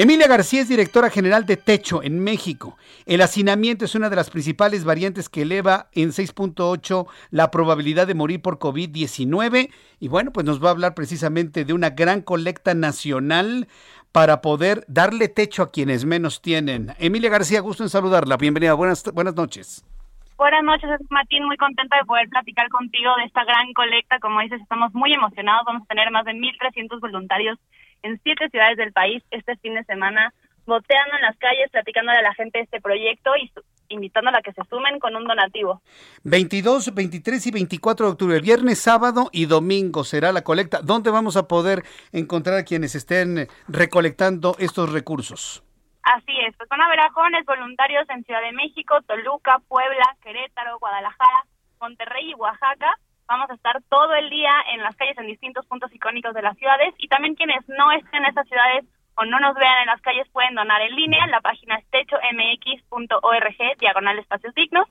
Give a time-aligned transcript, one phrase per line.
[0.00, 2.78] Emilia García es directora general de Techo en México.
[3.04, 8.14] El hacinamiento es una de las principales variantes que eleva en 6.8 la probabilidad de
[8.14, 12.74] morir por COVID-19 y bueno, pues nos va a hablar precisamente de una gran colecta
[12.74, 13.66] nacional
[14.12, 16.94] para poder darle techo a quienes menos tienen.
[17.00, 18.36] Emilia García, gusto en saludarla.
[18.36, 18.74] Bienvenida.
[18.74, 19.84] Buenas buenas noches.
[20.36, 21.44] Buenas noches, Martín.
[21.44, 24.20] Muy contenta de poder platicar contigo de esta gran colecta.
[24.20, 25.64] Como dices, estamos muy emocionados.
[25.66, 27.58] Vamos a tener más de 1.300 voluntarios
[28.02, 30.32] en siete ciudades del país este fin de semana,
[30.66, 33.50] boteando en las calles, platicándole a la gente de este proyecto y
[33.88, 35.80] invitándola a que se sumen con un donativo.
[36.24, 40.80] 22, 23 y 24 de octubre, viernes, sábado y domingo será la colecta.
[40.82, 41.82] ¿Dónde vamos a poder
[42.12, 45.62] encontrar a quienes estén recolectando estos recursos?
[46.02, 50.16] Así es, pues van a ver a jóvenes voluntarios en Ciudad de México, Toluca, Puebla,
[50.22, 51.44] Querétaro, Guadalajara,
[51.80, 52.98] Monterrey y Oaxaca.
[53.28, 56.56] Vamos a estar todo el día en las calles en distintos puntos icónicos de las
[56.56, 56.94] ciudades.
[56.96, 60.26] Y también quienes no estén en esas ciudades o no nos vean en las calles
[60.32, 61.26] pueden donar en línea.
[61.26, 64.88] La página es techomx.org, diagonal espacios dignos.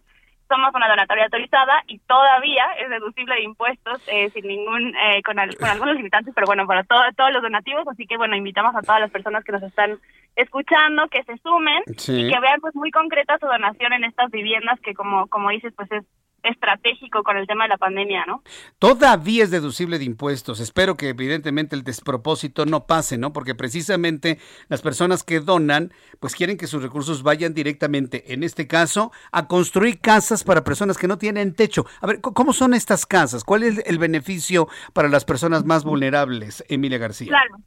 [0.48, 5.38] Somos una donatoria autorizada y todavía es deducible de impuestos eh, sin ningún eh, con,
[5.40, 7.88] algunos limitantes pero bueno para todos los donativos.
[7.88, 9.98] Así que bueno invitamos a todas las personas que nos están
[10.36, 14.80] escuchando que se sumen y que vean pues muy concreta su donación en estas viviendas
[14.82, 16.06] que como como dices pues es
[16.48, 18.44] estratégico con el tema de la pandemia, ¿no?
[18.80, 20.60] Todavía es deducible de impuestos.
[20.60, 23.34] Espero que evidentemente el despropósito no pase, ¿no?
[23.34, 28.68] Porque precisamente las personas que donan, pues quieren que sus recursos vayan directamente, en este
[28.68, 31.86] caso, a construir casas para personas que no tienen techo.
[32.02, 33.44] A ver, ¿cómo son estas casas?
[33.44, 37.28] ¿Cuál es el beneficio para las personas más vulnerables, Emilia García?
[37.30, 37.58] Claro.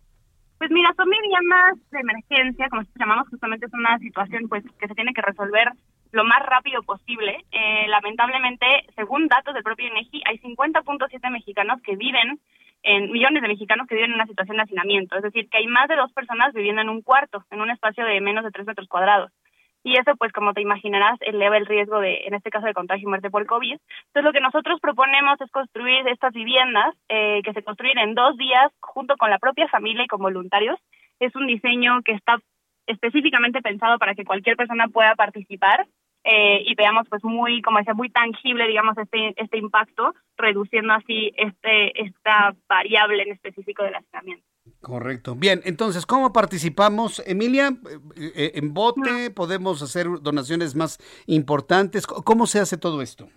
[0.58, 4.94] Pues mira, son viviendas de emergencia, como llamamos, justamente es una situación pues que se
[4.94, 5.72] tiene que resolver
[6.12, 7.44] lo más rápido posible.
[7.52, 8.66] Eh, lamentablemente,
[8.96, 12.40] según datos del propio INEGI, hay 50.7 mexicanos que viven,
[12.82, 15.16] en millones de mexicanos que viven en una situación de hacinamiento.
[15.16, 18.04] Es decir, que hay más de dos personas viviendo en un cuarto, en un espacio
[18.04, 19.30] de menos de tres metros cuadrados.
[19.82, 23.06] Y eso, pues, como te imaginarás, eleva el riesgo de, en este caso, de contagio
[23.06, 23.72] y muerte por COVID.
[23.72, 28.36] Entonces, lo que nosotros proponemos es construir estas viviendas eh, que se construyen en dos
[28.36, 30.78] días junto con la propia familia y con voluntarios.
[31.18, 32.38] Es un diseño que está
[32.86, 35.86] específicamente pensado para que cualquier persona pueda participar
[36.24, 41.32] eh, y veamos pues muy como decía muy tangible digamos este este impacto reduciendo así
[41.36, 44.44] este esta variable en específico del hacinamiento
[44.80, 45.34] Correcto.
[45.34, 47.68] Bien, entonces, ¿cómo participamos, Emilia?
[48.16, 49.30] Eh, eh, ¿En bote?
[49.30, 52.06] ¿Podemos hacer donaciones más importantes?
[52.06, 53.28] ¿Cómo se hace todo esto?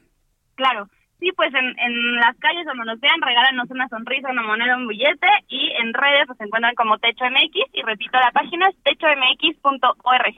[0.55, 0.87] Claro,
[1.19, 4.87] sí, pues en, en las calles donde nos vean, regálanos una sonrisa, una moneda, un
[4.87, 10.35] billete y en redes se encuentran como Techo MX y repito, la página es techomx.org,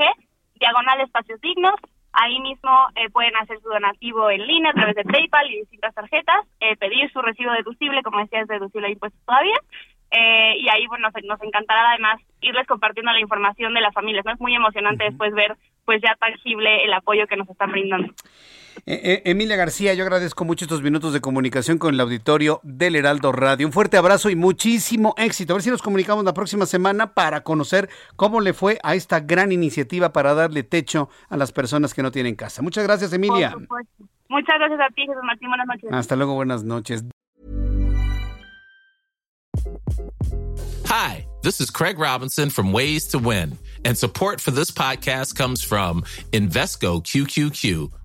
[0.55, 1.75] diagonal espacios dignos,
[2.17, 5.93] Ahí mismo eh, pueden hacer su donativo en línea a través de PayPal y distintas
[5.93, 9.57] tarjetas, eh, pedir su recibo deducible, como decía, es deducible a impuestos todavía.
[10.11, 14.23] Eh, y ahí bueno, nos, encantará además irles compartiendo la información de las familias.
[14.23, 14.31] ¿no?
[14.31, 18.13] Es muy emocionante después ver pues ya tangible el apoyo que nos están brindando.
[18.85, 22.95] Eh, eh, Emilia García, yo agradezco mucho estos minutos de comunicación con el auditorio del
[22.95, 23.65] Heraldo Radio.
[23.65, 25.53] Un fuerte abrazo y muchísimo éxito.
[25.53, 29.19] A ver si nos comunicamos la próxima semana para conocer cómo le fue a esta
[29.19, 32.61] gran iniciativa para darle techo a las personas que no tienen casa.
[32.61, 33.55] Muchas gracias, Emilia.
[34.27, 35.49] Muchas gracias a ti, Jesús Martín.
[35.49, 35.89] Buenas noches.
[35.91, 37.03] Hasta luego, buenas noches.
[40.87, 45.63] Hi, this is Craig Robinson from Ways to Win, and support for this podcast comes
[45.63, 48.04] from Invesco QQQ